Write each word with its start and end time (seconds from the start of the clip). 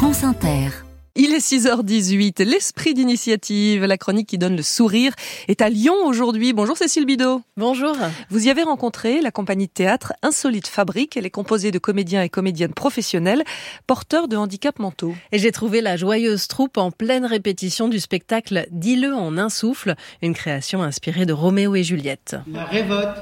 France 0.00 0.24
Inter. 0.24 0.70
Il 1.14 1.34
est 1.34 1.46
6h18, 1.46 2.42
l'esprit 2.42 2.94
d'initiative, 2.94 3.84
la 3.84 3.98
chronique 3.98 4.28
qui 4.28 4.38
donne 4.38 4.56
le 4.56 4.62
sourire, 4.62 5.12
est 5.46 5.60
à 5.60 5.68
Lyon 5.68 5.92
aujourd'hui. 6.06 6.54
Bonjour 6.54 6.78
Cécile 6.78 7.04
Bidot. 7.04 7.42
Bonjour. 7.58 7.94
Vous 8.30 8.46
y 8.46 8.48
avez 8.48 8.62
rencontré 8.62 9.20
la 9.20 9.30
compagnie 9.30 9.66
de 9.66 9.72
théâtre 9.72 10.14
Insolite 10.22 10.68
Fabrique. 10.68 11.18
Elle 11.18 11.26
est 11.26 11.30
composée 11.30 11.70
de 11.70 11.78
comédiens 11.78 12.22
et 12.22 12.30
comédiennes 12.30 12.72
professionnels 12.72 13.44
porteurs 13.86 14.26
de 14.26 14.38
handicaps 14.38 14.78
mentaux. 14.78 15.14
Et 15.32 15.38
j'ai 15.38 15.52
trouvé 15.52 15.82
la 15.82 15.98
joyeuse 15.98 16.48
troupe 16.48 16.78
en 16.78 16.90
pleine 16.90 17.26
répétition 17.26 17.88
du 17.88 18.00
spectacle 18.00 18.68
Dis-le 18.70 19.14
en 19.14 19.36
un 19.36 19.50
souffle, 19.50 19.96
une 20.22 20.32
création 20.32 20.82
inspirée 20.82 21.26
de 21.26 21.34
Roméo 21.34 21.74
et 21.74 21.84
Juliette. 21.84 22.36
La 22.50 22.64
révolte, 22.64 23.18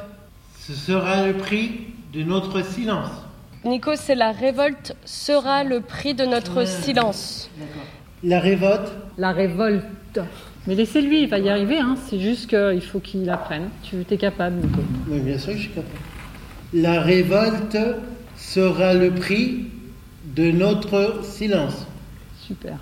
ce 0.64 0.74
sera 0.74 1.26
le 1.26 1.36
prix 1.36 1.88
de 2.12 2.22
notre 2.22 2.64
silence. 2.64 3.10
Nico, 3.64 3.96
c'est 3.96 4.14
la 4.14 4.32
révolte 4.32 4.94
sera 5.04 5.64
le 5.64 5.80
prix 5.80 6.14
de 6.14 6.24
notre 6.24 6.66
silence. 6.66 7.50
La 8.22 8.40
révolte, 8.40 8.92
La 9.16 9.32
révolte. 9.32 10.20
Mais 10.66 10.74
laissez-lui, 10.74 11.22
il 11.22 11.28
va 11.28 11.38
y 11.38 11.48
arriver. 11.48 11.78
Hein. 11.78 11.96
C'est 12.08 12.18
juste 12.20 12.48
qu'il 12.48 12.82
faut 12.82 13.00
qu'il 13.00 13.28
apprenne. 13.30 13.68
Tu 13.82 14.04
es 14.10 14.16
capable, 14.16 14.56
Nico. 14.56 14.80
oui, 15.08 15.20
bien 15.20 15.38
sûr 15.38 15.52
que 15.52 15.58
je 15.58 15.62
suis 15.62 15.70
capable. 15.70 15.94
La 16.72 17.00
révolte 17.00 17.78
sera 18.36 18.94
le 18.94 19.10
prix 19.10 19.66
de 20.36 20.50
notre 20.50 21.20
silence. 21.24 21.86
Super. 22.46 22.76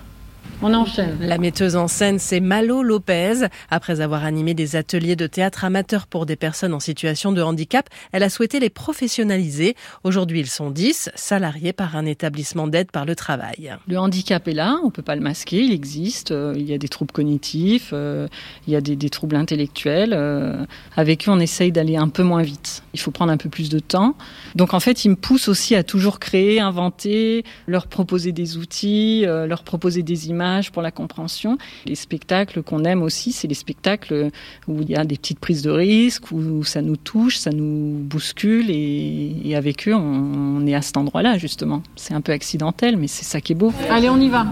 On 0.63 0.73
enchaîne. 0.73 1.17
La 1.21 1.37
metteuse 1.37 1.75
en 1.75 1.87
scène, 1.87 2.17
c'est 2.17 2.39
Malo 2.39 2.81
Lopez. 2.81 3.45
Après 3.69 4.01
avoir 4.01 4.25
animé 4.25 4.55
des 4.55 4.75
ateliers 4.75 5.15
de 5.15 5.27
théâtre 5.27 5.63
amateur 5.63 6.07
pour 6.07 6.25
des 6.25 6.35
personnes 6.35 6.73
en 6.73 6.79
situation 6.79 7.31
de 7.31 7.43
handicap, 7.43 7.87
elle 8.11 8.23
a 8.23 8.29
souhaité 8.29 8.59
les 8.59 8.71
professionnaliser. 8.71 9.75
Aujourd'hui, 10.03 10.39
ils 10.39 10.49
sont 10.49 10.71
10, 10.71 11.11
salariés 11.13 11.73
par 11.73 11.95
un 11.95 12.07
établissement 12.07 12.65
d'aide 12.65 12.89
par 12.89 13.05
le 13.05 13.15
travail. 13.15 13.77
Le 13.87 13.99
handicap 13.99 14.47
est 14.47 14.53
là, 14.53 14.79
on 14.83 14.89
peut 14.89 15.03
pas 15.03 15.15
le 15.15 15.21
masquer, 15.21 15.61
il 15.61 15.71
existe. 15.73 16.31
Euh, 16.31 16.55
il 16.57 16.67
y 16.67 16.73
a 16.73 16.79
des 16.79 16.89
troubles 16.89 17.11
cognitifs, 17.11 17.91
euh, 17.93 18.27
il 18.65 18.73
y 18.73 18.75
a 18.75 18.81
des, 18.81 18.95
des 18.95 19.09
troubles 19.11 19.35
intellectuels. 19.35 20.13
euh, 20.13 20.65
avec 20.95 21.27
eux, 21.27 21.31
on 21.31 21.39
essaye 21.39 21.71
d'aller 21.71 21.97
un 21.97 22.09
peu 22.09 22.23
moins 22.23 22.41
vite. 22.41 22.81
Il 22.95 22.99
faut 22.99 23.11
prendre 23.11 23.31
un 23.31 23.37
peu 23.37 23.49
plus 23.49 23.69
de 23.69 23.77
temps. 23.77 24.15
Donc 24.55 24.73
en 24.73 24.79
fait, 24.79 25.05
ils 25.05 25.09
me 25.09 25.15
poussent 25.15 25.49
aussi 25.49 25.75
à 25.75 25.83
toujours 25.83 26.19
créer, 26.19 26.59
inventer, 26.59 27.43
leur 27.67 27.85
proposer 27.85 28.31
des 28.31 28.57
outils, 28.57 29.23
leur 29.23 29.63
proposer 29.63 30.01
des 30.01 30.29
images 30.29 30.36
pour 30.71 30.81
la 30.81 30.91
compréhension. 30.91 31.57
Les 31.85 31.95
spectacles 31.95 32.63
qu'on 32.63 32.83
aime 32.83 33.01
aussi, 33.01 33.31
c'est 33.31 33.47
les 33.47 33.55
spectacles 33.55 34.29
où 34.67 34.81
il 34.81 34.89
y 34.89 34.95
a 34.95 35.03
des 35.03 35.17
petites 35.17 35.39
prises 35.39 35.61
de 35.61 35.71
risques, 35.71 36.31
où 36.31 36.63
ça 36.63 36.81
nous 36.81 36.97
touche, 36.97 37.37
ça 37.37 37.51
nous 37.51 37.99
bouscule, 37.99 38.69
et, 38.69 39.35
et 39.43 39.55
avec 39.55 39.87
eux, 39.87 39.95
on, 39.95 40.57
on 40.57 40.67
est 40.67 40.75
à 40.75 40.81
cet 40.81 40.97
endroit-là, 40.97 41.37
justement. 41.37 41.81
C'est 41.95 42.13
un 42.13 42.21
peu 42.21 42.31
accidentel, 42.31 42.97
mais 42.97 43.07
c'est 43.07 43.25
ça 43.25 43.41
qui 43.41 43.53
est 43.53 43.55
beau. 43.55 43.73
Allez, 43.89 44.09
on 44.09 44.19
y 44.19 44.29
va. 44.29 44.47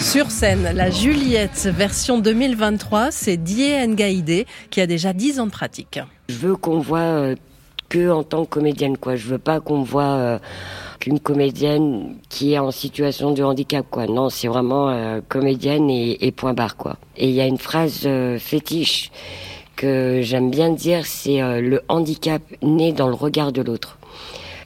Sur 0.00 0.30
scène, 0.30 0.70
la 0.74 0.90
Juliette 0.90 1.68
version 1.72 2.18
2023, 2.18 3.10
c'est 3.10 3.36
Die 3.36 3.70
Ngaïdé 3.86 4.46
qui 4.70 4.80
a 4.80 4.86
déjà 4.86 5.12
10 5.12 5.40
ans 5.40 5.46
de 5.46 5.52
pratique. 5.52 6.00
Je 6.28 6.34
veux 6.34 6.56
qu'on 6.56 6.80
voit 6.80 6.98
euh, 6.98 7.34
que 7.88 8.10
en 8.10 8.22
tant 8.22 8.44
que 8.44 8.50
comédienne, 8.50 8.96
quoi. 8.96 9.16
Je 9.16 9.28
veux 9.28 9.38
pas 9.38 9.60
qu'on 9.60 9.82
voit 9.82 10.02
euh, 10.02 10.38
qu'une 11.00 11.18
comédienne 11.18 12.16
qui 12.28 12.52
est 12.52 12.58
en 12.58 12.70
situation 12.70 13.32
de 13.32 13.42
handicap, 13.42 13.86
quoi. 13.90 14.06
Non, 14.06 14.28
c'est 14.28 14.46
vraiment 14.46 14.90
euh, 14.90 15.20
comédienne 15.26 15.90
et, 15.90 16.30
point 16.30 16.52
barre, 16.52 16.76
quoi. 16.76 16.96
Et 17.16 17.28
il 17.28 17.34
y 17.34 17.40
a 17.40 17.46
une 17.46 17.58
phrase 17.58 18.02
euh, 18.04 18.38
fétiche 18.38 19.10
que 19.76 20.20
j'aime 20.22 20.50
bien 20.50 20.70
dire, 20.70 21.06
c'est 21.06 21.42
euh, 21.42 21.60
le 21.62 21.80
handicap 21.88 22.42
né 22.62 22.92
dans 22.92 23.08
le 23.08 23.14
regard 23.14 23.50
de 23.50 23.62
l'autre. 23.62 23.98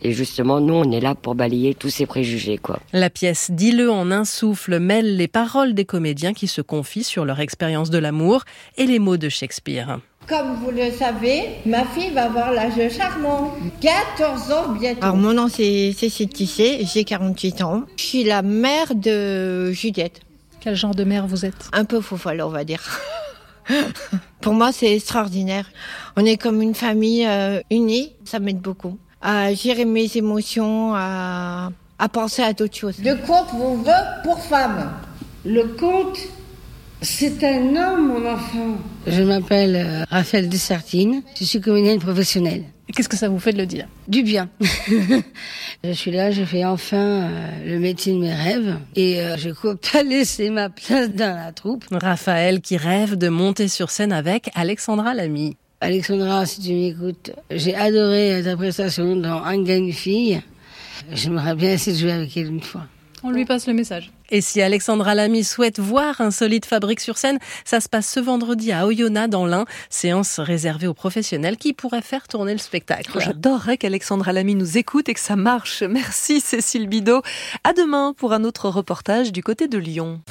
Et 0.06 0.12
justement, 0.12 0.60
nous, 0.60 0.74
on 0.74 0.92
est 0.92 1.00
là 1.00 1.14
pour 1.14 1.34
balayer 1.34 1.74
tous 1.74 1.88
ces 1.88 2.04
préjugés, 2.04 2.58
quoi. 2.58 2.78
La 2.92 3.08
pièce 3.08 3.50
Dis-le 3.50 3.90
en 3.90 4.10
un 4.10 4.26
souffle 4.26 4.78
mêle 4.78 5.16
les 5.16 5.28
paroles 5.28 5.72
des 5.72 5.86
comédiens 5.86 6.34
qui 6.34 6.46
se 6.46 6.60
confient 6.60 7.04
sur 7.04 7.24
leur 7.24 7.40
expérience 7.40 7.88
de 7.88 7.96
l'amour 7.96 8.44
et 8.76 8.84
les 8.84 8.98
mots 8.98 9.16
de 9.16 9.30
Shakespeare. 9.30 9.98
Comme 10.28 10.56
vous 10.56 10.70
le 10.70 10.90
savez, 10.90 11.44
ma 11.64 11.86
fille 11.86 12.10
va 12.10 12.24
avoir 12.26 12.52
l'âge 12.52 12.74
charmant. 12.94 13.54
14 13.80 14.52
ans 14.52 14.72
bientôt. 14.72 15.02
Alors 15.02 15.16
mon 15.16 15.32
nom 15.34 15.48
c'est 15.48 15.92
Cécile 15.92 16.30
Tissé, 16.30 16.80
j'ai 16.84 17.04
48 17.04 17.62
ans. 17.62 17.84
Je 17.98 18.02
suis 18.02 18.24
la 18.24 18.40
mère 18.40 18.94
de 18.94 19.70
Juliette. 19.72 20.20
Quel 20.60 20.76
genre 20.76 20.94
de 20.94 21.04
mère 21.04 21.26
vous 21.26 21.44
êtes? 21.44 21.68
Un 21.74 21.84
peu 21.84 22.00
fofolle 22.00 22.40
on 22.40 22.48
va 22.48 22.64
dire. 22.64 22.82
Pour 24.40 24.54
moi 24.54 24.72
c'est 24.72 24.94
extraordinaire. 24.94 25.70
On 26.16 26.24
est 26.24 26.38
comme 26.38 26.62
une 26.62 26.74
famille 26.74 27.26
euh, 27.26 27.60
unie, 27.70 28.14
ça 28.24 28.38
m'aide 28.38 28.60
beaucoup. 28.60 28.98
À 29.26 29.54
gérer 29.54 29.86
mes 29.86 30.16
émotions, 30.16 30.94
à, 30.94 31.70
à 31.98 32.08
penser 32.08 32.42
à 32.42 32.52
d'autres 32.52 32.76
choses. 32.76 32.98
Le 33.02 33.14
conte 33.26 33.48
vous 33.54 33.82
veut 33.82 34.22
pour 34.22 34.38
femme. 34.38 34.92
Le 35.46 35.64
conte, 35.78 36.18
c'est 37.00 37.42
un 37.44 37.74
homme, 37.74 38.08
mon 38.08 38.30
enfant. 38.30 38.76
Je 39.06 39.22
m'appelle 39.22 39.76
euh, 39.76 40.04
Raphaël 40.10 40.48
Dessertine. 40.48 41.22
Je 41.38 41.44
suis 41.44 41.60
comédienne 41.60 41.98
professionnelle. 41.98 42.64
Qu'est-ce 42.94 43.08
que 43.08 43.16
ça 43.16 43.28
vous 43.28 43.38
fait 43.38 43.52
de 43.52 43.58
le 43.58 43.66
dire? 43.66 43.86
Du 44.08 44.22
bien. 44.22 44.50
je 45.84 45.92
suis 45.92 46.10
là, 46.10 46.30
je 46.30 46.44
fais 46.44 46.64
enfin 46.64 46.96
euh, 46.96 47.50
le 47.66 47.78
métier 47.78 48.12
de 48.12 48.18
mes 48.18 48.32
rêves 48.34 48.78
et 48.94 49.20
euh, 49.20 49.36
je 49.38 49.50
cours 49.50 49.76
pas 49.92 50.02
laisser 50.02 50.50
ma 50.50 50.68
place 50.68 51.10
dans 51.10 51.34
la 51.34 51.52
troupe. 51.52 51.84
Raphaël 51.90 52.60
qui 52.60 52.76
rêve 52.76 53.16
de 53.16 53.28
monter 53.28 53.68
sur 53.68 53.90
scène 53.90 54.12
avec 54.12 54.50
Alexandra 54.54 55.14
Lamy. 55.14 55.56
Alexandra, 55.84 56.46
si 56.46 56.62
tu 56.62 56.72
m'écoutes, 56.72 57.32
j'ai 57.50 57.74
adoré 57.74 58.40
ta 58.42 58.56
prestation 58.56 59.16
dans 59.16 59.42
Un 59.42 59.66
une 59.66 59.92
fille. 59.92 60.40
J'aimerais 61.12 61.54
bien 61.54 61.72
essayer 61.72 61.94
de 61.94 62.00
jouer 62.00 62.12
avec 62.12 62.34
elle 62.38 62.46
une 62.46 62.62
fois. 62.62 62.86
On 63.22 63.30
lui 63.30 63.44
passe 63.44 63.66
le 63.66 63.74
message. 63.74 64.10
Et 64.30 64.40
si 64.40 64.62
Alexandra 64.62 65.14
Lamy 65.14 65.44
souhaite 65.44 65.78
voir 65.80 66.22
Insolite 66.22 66.64
Fabrique 66.64 67.00
sur 67.00 67.18
scène, 67.18 67.38
ça 67.66 67.80
se 67.80 67.90
passe 67.90 68.08
ce 68.10 68.18
vendredi 68.18 68.72
à 68.72 68.86
Oyonnax 68.86 69.28
dans 69.28 69.44
l'Ain, 69.44 69.66
séance 69.90 70.40
réservée 70.40 70.86
aux 70.86 70.94
professionnels 70.94 71.58
qui 71.58 71.74
pourraient 71.74 72.00
faire 72.00 72.28
tourner 72.28 72.52
le 72.52 72.58
spectacle. 72.58 73.20
J'adorerais 73.20 73.76
qu'Alexandra 73.76 74.32
Lamy 74.32 74.54
nous 74.54 74.78
écoute 74.78 75.10
et 75.10 75.14
que 75.14 75.20
ça 75.20 75.36
marche. 75.36 75.82
Merci 75.82 76.40
Cécile 76.40 76.88
Bidot. 76.88 77.20
À 77.62 77.74
demain 77.74 78.14
pour 78.16 78.32
un 78.32 78.42
autre 78.44 78.70
reportage 78.70 79.32
du 79.32 79.42
côté 79.42 79.68
de 79.68 79.76
Lyon. 79.76 80.22